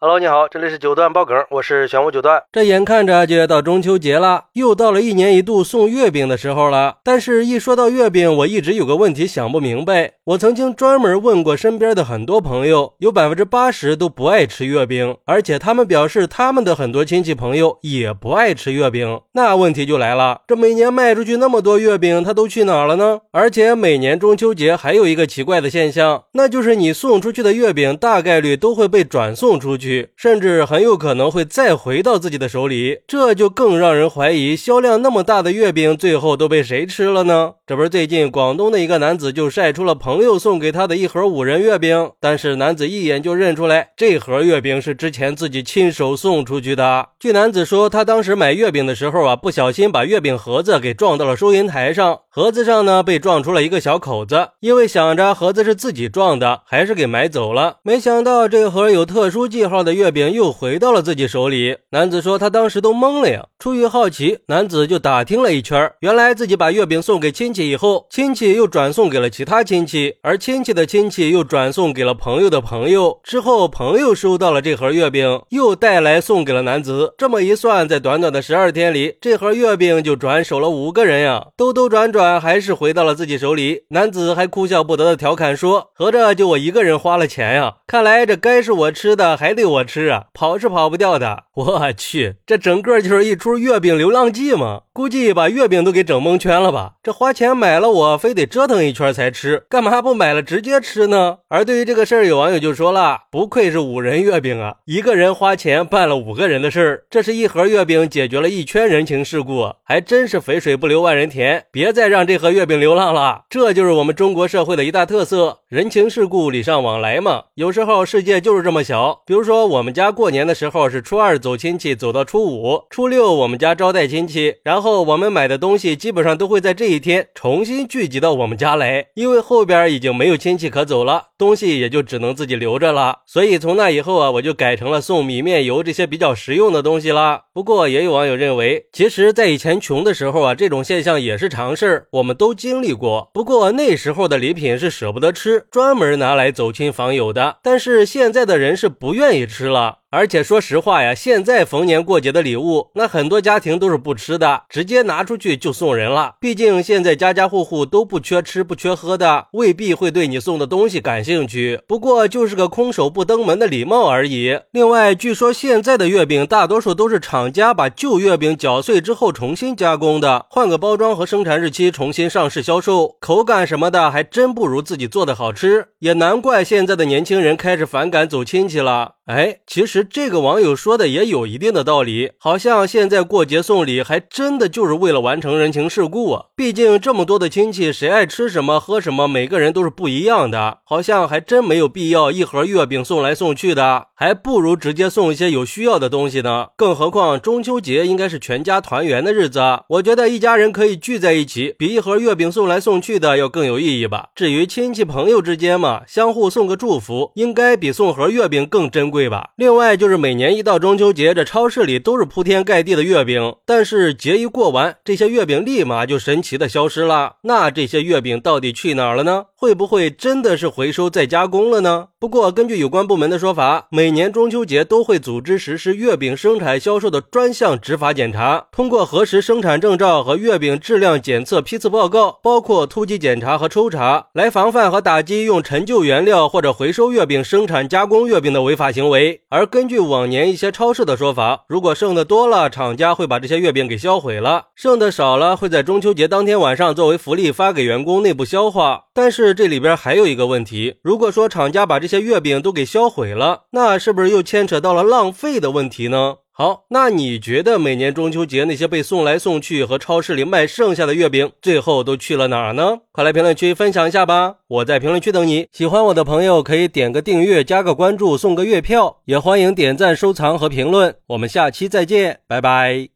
[0.00, 2.40] Hello，你好，这里是九段爆梗，我是玄武九段。
[2.52, 6.98] 这眼看着就要到中秋节了，又到了一年一度送月饼的时候了。
[7.02, 10.12] 但是，一说到月饼，我一直有个问题想不明白。
[10.22, 19.20] 我曾经专门问过身边的很多朋友，有百分之八十都不爱吃月饼，而且他们表示他们的很多亲戚朋友也不爱吃月饼。
[19.32, 23.18] 那问题就来了，这每年卖出去那么多月饼，它都去哪儿了呢？
[23.32, 29.87] 而且每年中秋节还有一个奇怪的现象，那就是你送出去的月饼大概率都会被转送出去。
[30.16, 37.54] 甚至很有可能会再回到自己的手里，这就更让人怀疑销量那么大的月饼最后都被谁吃了呢？
[37.66, 47.08] 这不是最近广东的一个男子就晒出了朋友送给他的一盒五仁月饼，但是男子一眼就认出来这盒月饼是之前自己亲手送出去的。
[47.20, 57.78] 据男子说，他当时买月饼的时候啊，不小心把月饼盒子给撞到了收银台上，盒子上呢被撞出了一个小口子，因为想着盒子是自己撞的，还是给买走了。
[57.82, 59.82] 没想到这盒有特殊记号。
[59.82, 61.78] 的月饼又回到了自己手里。
[61.90, 63.46] 男子说他当时都懵了呀。
[63.58, 73.18] 出于好奇，男子就打听了一圈，原来自己把月饼送给亲戚以后，亲戚又转送给了其他亲戚，而亲戚的亲戚又转送给了朋友的朋友。
[73.24, 77.14] 之后朋友收到了这盒月饼，又带来送给了男子。
[77.18, 81.48] 这么一算，在短短的十二天里，这盒月饼就转手了五个人呀。
[81.56, 83.84] 兜兜转转，还是回到了自己手里。
[83.90, 87.76] 男子还哭笑不得的调侃说：“合着就我一个人花了钱呀？
[87.86, 91.44] 看来这该是我吃的，还得。”我吃啊，跑是跑不掉的。
[91.54, 94.80] 我去，这整个就是一出月饼流浪记吗！
[94.98, 96.94] 估计把月饼都给整蒙圈了吧？
[97.04, 101.36] 这花钱买了，我非得折腾一圈才吃，干嘛不买了直接吃呢？
[101.46, 111.64] 而对于这个事儿，有网友就说了：“不愧是五仁月饼啊，一个人花钱办了五个人的事儿，这是一盒月饼解决了一圈人情世故，还真是肥水不流外人田。
[111.70, 117.44] 别再让这盒月饼流浪了，这就是我们中国社会的一大特色，人情世故礼尚往来嘛。
[117.54, 119.68] 有时候世界就是这么小，比如说。
[119.68, 133.18] 我们家过年的时候是初二走亲戚，走到初五、初六我们家招待亲戚，然后后我们买的东西基本上都会在这一天重新聚集到我们家来，因为后边已经没有亲戚可走了，东西也就只能自己留着了。
[133.26, 137.42] 所以从那以后啊，我就改成了送米面油这些比较实用的东西了。
[137.52, 143.30] 不过也有网友认为，其实，在以前穷的时候啊，这种现象也是常事儿，我们都经历过。
[143.34, 149.48] 不过那时候的礼品是舍不得吃，专门拿来走亲访友的，但是现在的人是不愿意。
[149.48, 150.00] 吃了。
[150.10, 156.36] 而且说实话呀，现在逢年过节的礼物，那很多家庭都是不吃的，直接拿出去就送人了。
[156.40, 161.80] 毕竟现在家家户户都不缺吃不缺喝的，未必会对你送的东西感兴趣。
[161.86, 164.58] 不过就是个空手不登门的礼貌而已。
[164.72, 175.88] 另外，据说现在的月饼大多数都是厂家把旧月饼搅碎之后重新加工的，换个包装和生产日期重新上市销售，口感什么的还真不如自己做的好吃。
[175.98, 179.16] 也难怪现在的年轻人开始反感走亲戚了。
[179.26, 186.46] 哎，其实这个网友说的也有一定的道理，好像现在过节送礼还真的就是为了完成人情世故啊。
[186.56, 196.68] 毕竟这么多的亲戚，谁爱吃什么喝什么，每个人都是不一样的，好像还真没有必要一盒月饼送来送去的，还不如直接送一些有需要的东西呢。
[196.76, 199.60] 更何况中秋节应该是全家团圆的日子，
[199.90, 204.30] 我觉得一家人可以聚在一起，比一盒月饼送来送去的要更有意义吧。
[204.34, 209.28] 至于亲戚朋友之间嘛，相互送个祝福，应该比送盒月饼更珍贵。
[209.28, 209.50] 吧？
[209.56, 217.36] 另外再就是每年一到中秋节，这超市里都是铺天盖地的月饼，但是节一过完，这些月饼立马就神奇的消失了。
[217.44, 219.44] 那这些月饼到底去哪儿了呢？
[219.56, 222.08] 会不会真的是回收再加工了呢？
[222.20, 239.08] 不过根据有关部门的说法，每年中秋节都会组织实施月饼生产销售的专项执法检查，通过核实生产证照和月饼质量检测批次报告，包括突击检查和抽查，来防范和打击用陈旧原料或者回收月饼生产加工月饼的违法行为。
[239.08, 249.04] 为而根据往年一些超市的说法，如果剩的多了，厂家会把这些月饼给销毁了；剩的少了，会在中秋节当天晚上作为福利发给员工内部消化。
[249.14, 256.38] 但是这里边还有一个问题，如果说厂家把这些月饼都给销毁了，那是不是又牵扯到了浪费的问题呢？
[256.60, 262.98] 好，那你觉得每年中秋节那些被送来送去和超市里卖剩下的月饼，最后都去了哪儿呢？
[263.12, 264.56] 快来评论区分享一下吧！
[264.66, 265.68] 我在评论区等你。
[265.70, 271.14] 喜欢我的朋友可以点个订阅、加个关注、送个月票，也欢迎点赞、收藏和评论。
[271.28, 273.08] 我们下期再见，拜拜。